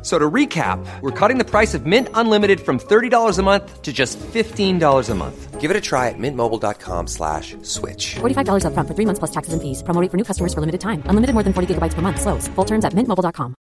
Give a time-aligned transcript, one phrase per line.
[0.00, 3.82] F- So to recap, we're cutting the price of Mint Unlimited from $30 a month
[3.82, 5.60] to just $15 a month.
[5.60, 8.14] Give it a try at mintmobile.com slash switch.
[8.20, 9.82] $45 upfront for three months plus taxes and fees.
[9.82, 11.02] Promo for new customers for limited time.
[11.10, 12.20] Unlimited more than 40 gigabytes per month.
[12.20, 12.46] Slows.
[12.54, 13.54] Full terms at mintmobile.com.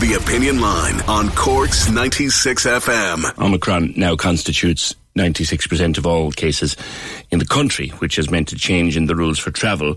[0.00, 3.38] The Opinion Line on Cork's 96 FM.
[3.38, 6.76] Omicron now constitutes 96% of all cases
[7.30, 9.96] in the country, which has meant a change in the rules for travel.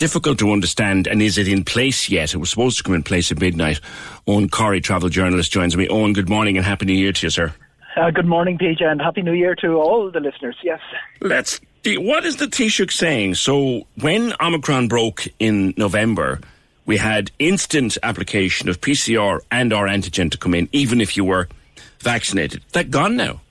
[0.00, 2.32] Difficult to understand, and is it in place yet?
[2.32, 3.80] It was supposed to come in place at midnight.
[4.26, 5.88] Eoghan Corry, travel journalist, joins me.
[5.88, 7.52] Eoghan, good morning and Happy New Year to you, sir.
[7.98, 10.56] Uh, good morning, PJ, and Happy New Year to all the listeners.
[10.62, 10.80] Yes.
[11.20, 11.60] Let's.
[11.84, 13.34] What is the Taoiseach saying?
[13.34, 16.40] So, when Omicron broke in November,
[16.86, 21.26] we had instant application of PCR and or antigen to come in, even if you
[21.26, 21.46] were
[21.98, 22.62] vaccinated.
[22.72, 23.42] That gone now.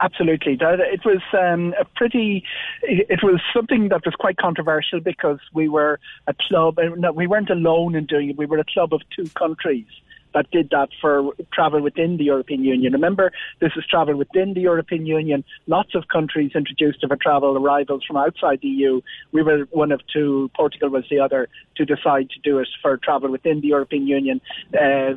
[0.00, 0.56] Absolutely.
[0.60, 2.44] It was um, a pretty,
[2.82, 7.50] it was something that was quite controversial because we were a club, no, we weren't
[7.50, 8.38] alone in doing it.
[8.38, 9.86] We were a club of two countries
[10.34, 12.92] that did that for travel within the European Union.
[12.92, 15.44] Remember, this is travel within the European Union.
[15.66, 19.00] Lots of countries introduced for travel arrivals from outside the EU.
[19.32, 22.96] We were one of two, Portugal was the other, to decide to do it for
[22.96, 24.40] travel within the European Union.
[24.78, 25.14] Uh,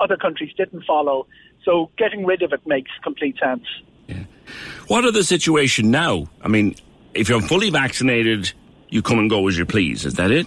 [0.00, 1.26] other countries didn't follow.
[1.64, 3.66] So getting rid of it makes complete sense.
[4.88, 6.26] What are the situation now?
[6.42, 6.74] I mean,
[7.14, 8.52] if you're fully vaccinated,
[8.88, 10.04] you come and go as you please.
[10.04, 10.46] Is that it?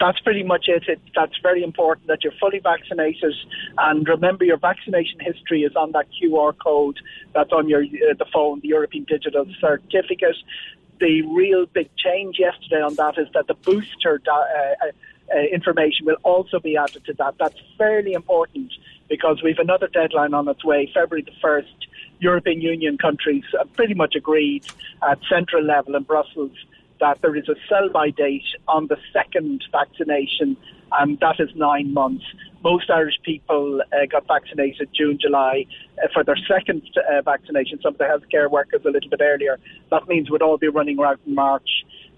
[0.00, 0.84] That's pretty much it.
[0.88, 0.98] it.
[1.14, 3.34] That's very important that you're fully vaccinated,
[3.76, 6.98] and remember your vaccination history is on that QR code
[7.34, 10.36] that's on your uh, the phone, the European Digital Certificate.
[11.00, 14.90] The real big change yesterday on that is that the booster uh, uh,
[15.34, 17.34] uh, information will also be added to that.
[17.38, 18.72] That's fairly important
[19.08, 21.68] because we've another deadline on its way, February the first.
[22.22, 24.66] European Union countries pretty much agreed
[25.08, 26.52] at central level in Brussels
[27.00, 30.56] that there is a sell-by date on the second vaccination,
[30.98, 32.24] and that is nine months.
[32.62, 35.64] Most Irish people uh, got vaccinated June, July
[36.02, 37.80] uh, for their second uh, vaccination.
[37.82, 39.58] Some of the healthcare workers a little bit earlier.
[39.90, 41.68] That means we'd all be running around in March.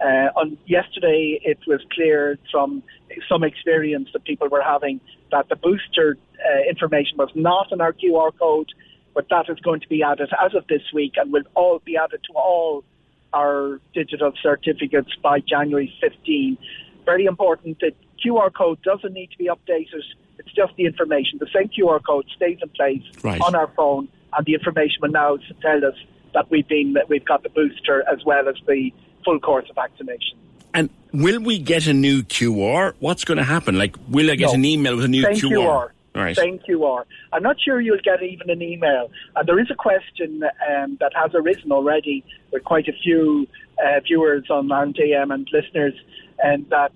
[0.00, 2.82] Uh, on yesterday, it was clear from
[3.28, 5.00] some experience that people were having
[5.31, 8.69] that the booster uh, information was not in our QR code,
[9.15, 11.97] but that is going to be added as of this week and will all be
[11.97, 12.84] added to all
[13.32, 16.59] our digital certificates by January 15.
[17.04, 17.78] Very important.
[17.81, 17.93] that
[18.25, 20.03] QR code doesn't need to be updated.
[20.38, 21.38] It's just the information.
[21.41, 23.41] The same QR code stays in place Right.
[23.41, 25.94] on our phone, and the information will now tell us
[26.34, 28.92] that we've been that we've got the booster as well as the
[29.25, 30.38] full course of vaccination.
[30.75, 32.94] And will we get a new QR?
[33.00, 33.76] What's going to happen?
[33.76, 34.54] Like, will I get No.
[34.54, 35.50] an email with a new Same QR?
[35.59, 35.91] QR.
[36.14, 36.36] Right.
[36.36, 37.04] Same QR.
[37.32, 39.10] I'm not sure you'll get even an email.
[39.34, 43.46] And there is a question um, that has arisen already with quite a few
[43.82, 45.94] uh, viewers on AM and listeners,
[46.42, 46.92] and that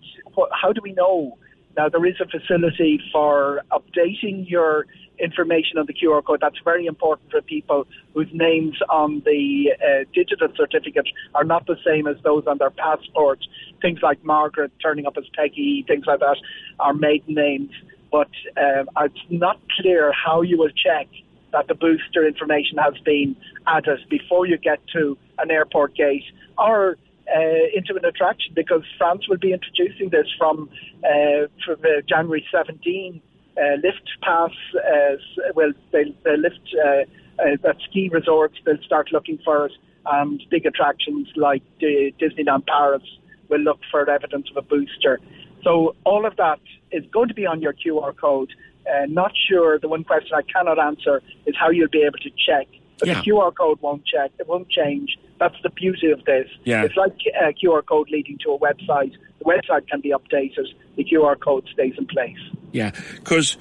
[0.52, 1.38] how do we know?
[1.76, 4.86] Now there is a facility for updating your
[5.18, 6.40] information on the QR code.
[6.42, 11.76] That's very important for people whose names on the uh, digital certificate are not the
[11.86, 13.38] same as those on their passport.
[13.80, 16.36] Things like Margaret turning up as Peggy, things like that,
[16.80, 17.70] are maiden names
[18.16, 21.06] but um, it's not clear how you will check
[21.52, 26.24] that the booster information has been added before you get to an airport gate
[26.56, 26.96] or
[27.36, 30.70] uh, into an attraction because France will be introducing this from,
[31.04, 33.20] uh, from uh, January 17.
[33.58, 35.16] Uh, lift pass, uh,
[35.54, 37.02] well, they'll, they'll lift uh,
[37.42, 39.72] uh, at ski resorts, they'll start looking for it,
[40.06, 41.86] and big attractions like uh,
[42.18, 43.02] Disneyland Paris
[43.50, 45.20] will look for evidence of a booster.
[45.66, 46.60] So all of that
[46.92, 48.52] is going to be on your QR code.
[48.88, 49.80] Uh, not sure.
[49.80, 52.68] The one question I cannot answer is how you'll be able to check.
[53.00, 53.14] But Yeah.
[53.14, 54.30] the QR code won't check.
[54.38, 55.18] It won't change.
[55.40, 56.48] That's the beauty of this.
[56.62, 56.84] Yeah.
[56.84, 59.14] It's like a QR code leading to a website.
[59.40, 60.68] The website can be updated.
[60.94, 62.38] The QR code stays in place.
[62.70, 63.56] Yeah, because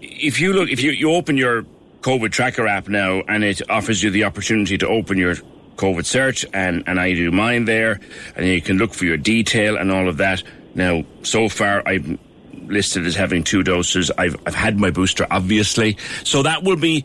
[0.00, 1.64] if you look, if you, you open your
[2.02, 5.34] COVID tracker app now and it offers you the opportunity to open your
[5.76, 7.98] COVID cert, and, and I do mine there,
[8.36, 10.42] and you can look for your detail and all of that.
[10.78, 12.20] Now, so far, I'm
[12.68, 14.12] listed as having two doses.
[14.16, 15.98] I've, I've had my booster, obviously.
[16.22, 17.04] So that will be,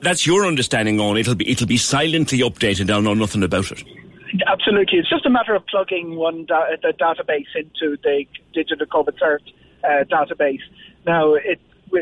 [0.00, 2.90] that's your understanding on It'll be, it'll be silently updated.
[2.90, 3.84] I'll know nothing about it.
[4.48, 4.98] Absolutely.
[4.98, 9.38] It's just a matter of plugging one da- the database into the digital COVID cert
[9.84, 10.62] uh, database.
[11.06, 11.60] Now, it,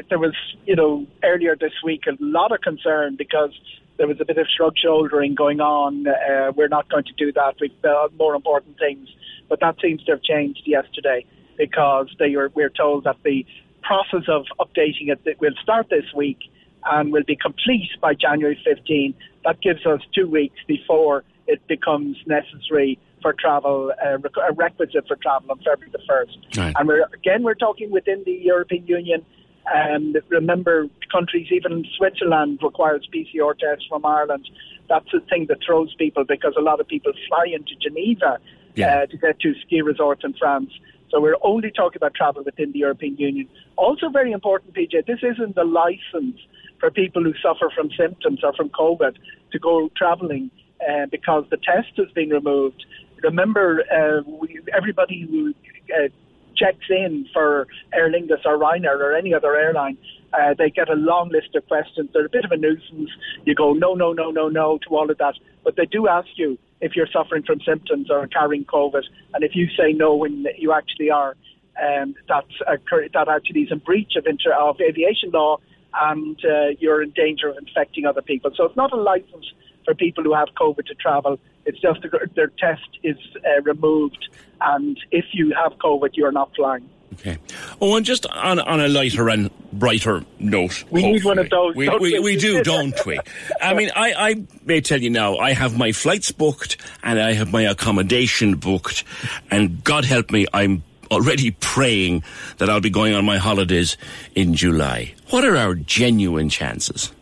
[0.08, 3.50] there was, you know, earlier this week a lot of concern because
[3.98, 6.06] there was a bit of shrug shouldering going on.
[6.06, 7.56] Uh, we're not going to do that.
[7.60, 9.08] We've got more important things.
[9.48, 11.24] But that seems to have changed yesterday
[11.56, 13.44] because they were, we're told that the
[13.82, 16.38] process of updating it will start this week
[16.84, 19.14] and will be complete by January 15.
[19.44, 24.18] That gives us two weeks before it becomes necessary for travel, uh,
[24.48, 26.58] a requisite for travel on February the 1st.
[26.58, 26.74] Right.
[26.78, 29.24] And we're, again, we're talking within the European Union.
[29.66, 34.48] And remember, countries, even Switzerland requires PCR tests from Ireland.
[34.88, 38.38] That's the thing that throws people because a lot of people fly into Geneva
[38.74, 39.02] yeah.
[39.02, 40.70] uh, to get to ski resorts in France.
[41.10, 43.48] So we're only talking about travel within the European Union.
[43.76, 46.38] Also, very important, PJ, this isn't the license
[46.78, 49.16] for people who suffer from symptoms or from COVID
[49.52, 50.50] to go travelling
[50.86, 52.84] uh, because the test has been removed.
[53.22, 55.54] Remember, uh, we, everybody who
[55.94, 56.08] uh,
[56.56, 59.96] checks in for Aer Lingus or Ryanair or any other airline,
[60.32, 62.10] uh, they get a long list of questions.
[62.12, 63.10] They're a bit of a nuisance.
[63.44, 66.28] You go no, no, no, no, no to all of that, but they do ask
[66.36, 69.02] you if you're suffering from symptoms or carrying COVID,
[69.34, 71.36] and if you say no when you actually are,
[71.82, 72.76] um, that's a,
[73.14, 75.58] that actually is a breach of, inter- of aviation law,
[76.00, 78.50] and uh, you're in danger of infecting other people.
[78.56, 79.46] So it's not a license
[79.84, 81.38] for people who have COVID to travel.
[81.64, 82.00] It's just
[82.34, 84.28] their test is uh, removed,
[84.60, 86.88] and if you have COVID, you're not flying.
[87.14, 87.38] Okay.
[87.80, 90.84] Oh, and just on, on a lighter and brighter note.
[90.90, 91.74] We need one of those.
[91.74, 93.18] We, we, we, do, don't we?
[93.60, 97.32] I mean, I, I may tell you now, I have my flights booked and I
[97.32, 99.04] have my accommodation booked,
[99.50, 102.22] and God help me, I'm already praying
[102.58, 103.96] that I'll be going on my holidays
[104.34, 105.14] in July.
[105.30, 107.12] What are our genuine chances?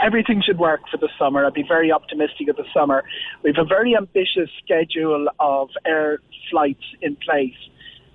[0.00, 1.44] everything should work for the summer.
[1.44, 3.04] I'd be very optimistic of the summer.
[3.42, 7.54] We have a very ambitious schedule of air flights in place.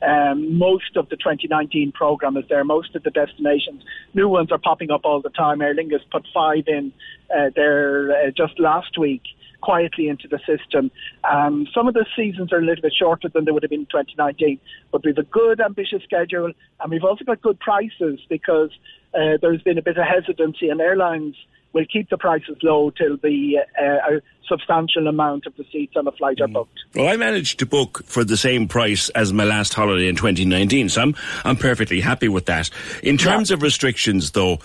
[0.05, 2.63] Um, most of the 2019 program is there.
[2.63, 5.61] Most of the destinations, new ones are popping up all the time.
[5.61, 6.93] Aer Lingus put five in
[7.35, 9.23] uh, there uh, just last week
[9.61, 10.91] quietly into the system.
[11.23, 13.81] Um, some of the seasons are a little bit shorter than they would have been
[13.81, 14.59] in 2019,
[14.91, 18.69] but we've a good, ambitious schedule, and we've also got good prices because
[19.15, 21.35] uh, there's been a bit of hesitancy, and airlines
[21.73, 26.11] will keep the prices low till the uh, substantial amount of the seats on the
[26.11, 26.53] flight are mm.
[26.53, 26.79] booked.
[26.93, 30.89] Well, I managed to book for the same price as my last holiday in 2019,
[30.89, 32.69] so I'm, I'm perfectly happy with that.
[33.03, 33.55] In terms yeah.
[33.55, 34.59] of restrictions, though,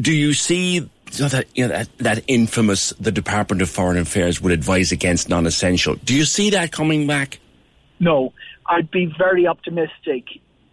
[0.00, 0.88] do you see you
[1.20, 5.28] know, that, you know, that, that infamous, the Department of Foreign Affairs would advise against
[5.28, 5.96] non-essential.
[5.96, 7.38] Do you see that coming back?
[8.00, 8.32] No,
[8.66, 10.24] I'd be very optimistic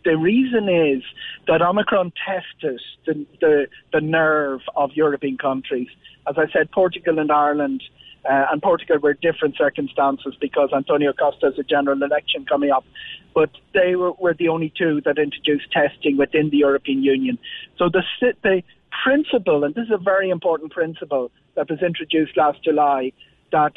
[0.06, 1.04] the reason is
[1.48, 5.88] that Omicron tested the, the, the nerve of European countries.
[6.28, 7.84] As I said, Portugal and Ireland
[8.26, 12.86] uh, and Portugal were different circumstances because Antonio Costa has a general election coming up.
[13.34, 17.38] But they were, were the only two that introduced testing within the European Union.
[17.78, 18.04] So the,
[18.44, 18.64] the
[19.04, 23.14] principle, and this is a very important principle that was introduced last July,
[23.52, 23.74] that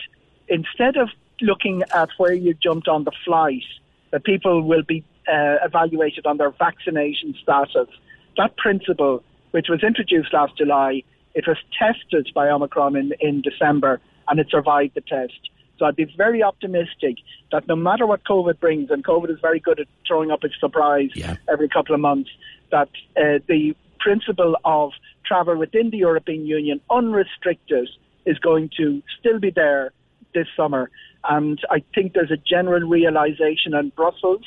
[0.49, 1.09] instead of
[1.41, 3.65] looking at where you jumped on the flight,
[4.11, 7.89] that people will be uh, evaluated on their vaccination status.
[8.37, 11.03] That principle, which was introduced last July,
[11.35, 15.51] it was tested by Omicron in, in December and it survived the test.
[15.79, 17.17] So I'd be very optimistic
[17.51, 20.49] that no matter what COVID brings, and COVID is very good at throwing up a
[20.61, 21.37] surprise yeah.
[21.51, 22.31] every couple of months,
[22.71, 24.93] that uh, the principle of
[25.25, 27.89] travel within the European Union unrestricted
[28.27, 29.93] is going to still be there
[30.35, 30.91] this summer.
[31.29, 34.45] And I think there's a general realization in Brussels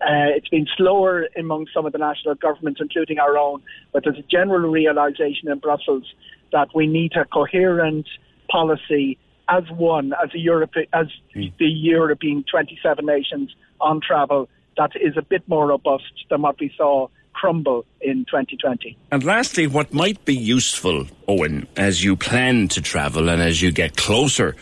[0.00, 3.62] uh, it's been slower among some of the national governments, including our own,
[3.92, 6.04] but there's a general realization in Brussels
[6.52, 8.06] that we need a coherent
[8.54, 9.18] policy
[9.48, 11.52] as one, as a Europe, as mm.
[11.58, 16.72] the European 27 nations on travel that is a bit more robust than what we
[16.76, 18.96] saw crumble in 2020.
[19.10, 23.72] And lastly, what might be useful, Eoghan, as you plan to travel and as you
[23.72, 24.56] get closer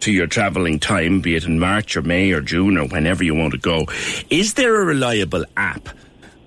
[0.00, 3.34] to your travelling time, be it in March or May or June or whenever you
[3.34, 3.86] want to go,
[4.28, 5.88] is there a reliable app?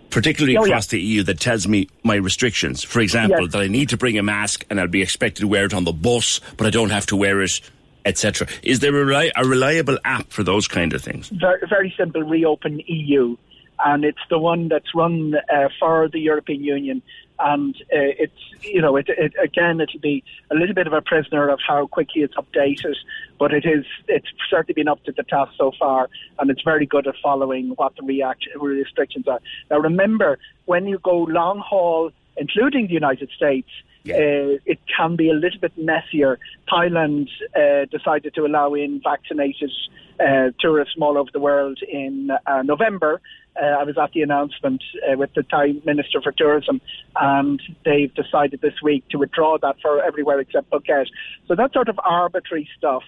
[0.09, 0.97] Particularly oh, across yeah.
[0.97, 2.83] the EU, that tells me my restrictions.
[2.83, 3.51] For example, yes.
[3.51, 5.83] that I need to bring a mask and I'll be expected to wear it on
[5.83, 7.61] the bus, but I don't have to wear it,
[8.05, 8.47] etc.
[8.63, 11.29] Is there a, a, reliable app for those kind of things?
[11.29, 12.23] Very, very simple.
[12.23, 13.37] Reopen EU,
[13.85, 17.01] and it's the one that's run uh, for the European Union.
[17.39, 21.01] And uh, it's, you know, it, it, again, it'll be a little bit of a
[21.01, 22.95] prisoner of how quickly it's updated,
[23.37, 26.85] but it is, it's certainly been up to the task so far, and it's very
[26.85, 29.39] good at following what the reaction, restrictions are.
[29.71, 33.69] Now, remember, when you go long haul, including the United States,
[34.09, 34.15] yeah.
[34.15, 36.39] Uh, it can be a little bit messier.
[36.71, 39.71] Thailand uh, decided to allow in vaccinated
[40.19, 43.21] uh, tourists from all over the world in uh, November.
[43.55, 46.81] Uh, I was at the announcement uh, with the Thai Minister for Tourism,
[47.19, 51.07] and they've decided this week to withdraw that for everywhere except Phuket.
[51.47, 53.03] So that sort of arbitrary stuff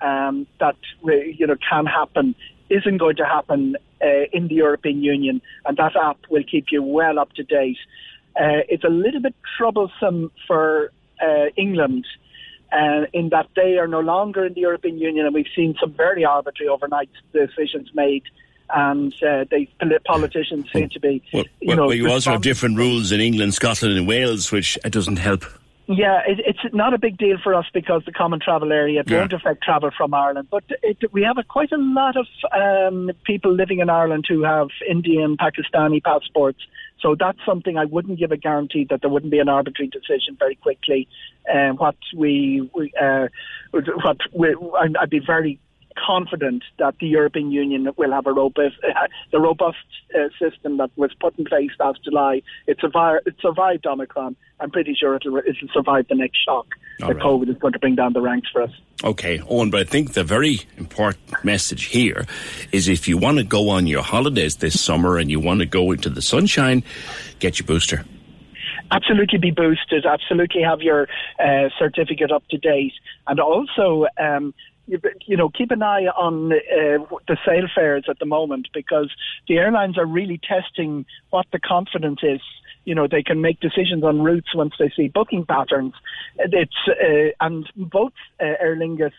[0.00, 2.34] um, that you know can happen
[2.70, 3.76] isn't going to happen
[4.32, 7.78] in the European Union, and that app will keep you well up to date.
[8.36, 12.06] Uh, it's a little bit troublesome for uh, England
[12.72, 15.92] uh, in that they are no longer in the European Union, and we've seen some
[15.92, 18.24] very arbitrary overnight decisions made.
[18.74, 19.68] And uh, they
[20.06, 21.86] politicians seem to be, well, you well, know.
[21.86, 25.44] Well, you also have different rules in England, Scotland, and Wales, which uh, doesn't help.
[25.86, 29.18] Yeah, it, it's not a big deal for us because the common travel area yeah.
[29.18, 30.48] won't affect travel from Ireland.
[30.50, 34.42] But it, we have a, quite a lot of um, people living in Ireland who
[34.44, 36.60] have Indian, Pakistani passports.
[37.00, 40.36] So that's something I wouldn't give a guarantee that there wouldn't be an arbitrary decision
[40.38, 41.06] very quickly.
[41.52, 43.28] Um, what we, we uh,
[43.72, 44.56] what we,
[44.98, 45.60] I'd be very
[45.96, 49.76] confident that the European Union will have a robust, uh, the robust
[50.14, 52.42] uh, system that was put in place last July.
[52.66, 54.36] It survived, it survived Omicron.
[54.60, 56.66] I'm pretty sure it'll, it'll survive the next shock
[57.02, 57.24] All that right.
[57.24, 58.70] COVID is going to bring down the ranks for us.
[59.02, 62.24] Okay, Eoghan, but I think the very important message here
[62.72, 65.66] is if you want to go on your holidays this summer and you want to
[65.66, 66.82] go into the sunshine,
[67.40, 68.04] get your booster
[68.90, 71.08] absolutely be boosted, absolutely have your
[71.38, 72.92] uh, certificate up to date,
[73.26, 74.54] and also um,
[74.86, 79.10] you, know, keep an eye on uh, the sale fares at the moment because
[79.48, 82.40] the airlines are really testing what the confidence is.
[82.84, 85.94] You know, they can make decisions on routes once they see booking patterns.
[86.38, 89.12] It's uh, and both uh, Aer Lingus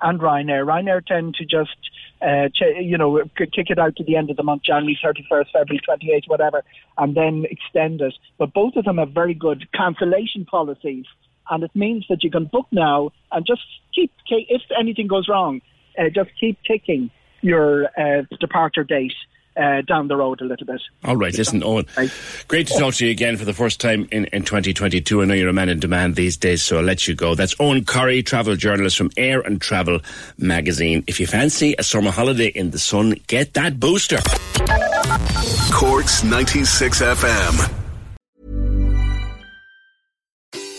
[0.00, 0.66] and Ryanair.
[0.66, 1.76] Ryanair tend to just,
[2.20, 5.52] uh, ch- you know, kick it out to the end of the month, January 31st,
[5.52, 6.64] February 28th, whatever,
[6.98, 8.14] and then extend it.
[8.38, 11.06] But both of them have very good cancellation policies
[11.50, 13.62] and it means that you can book now and just
[13.94, 15.60] keep, if anything goes wrong,
[15.98, 19.14] uh, just keep ticking your uh, departure date.
[19.54, 20.80] Uh, down the road a little bit.
[21.04, 24.24] All right, listen, Eoghan, great to talk to you again for the first time in,
[24.32, 25.20] in 2022.
[25.20, 27.34] I know you're a man in demand these days, so I'll let you go.
[27.34, 30.00] That's Eoghan Corry, travel journalist from Air and Travel
[30.38, 31.04] magazine.
[31.06, 34.20] If you fancy a summer holiday in the sun, get that booster.
[35.70, 37.81] Cork's 96 FM.